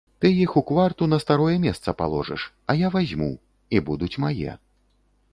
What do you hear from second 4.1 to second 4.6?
мае.